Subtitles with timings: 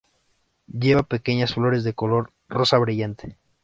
[0.71, 3.37] Lleva pequeñas flores de color rosa brillante.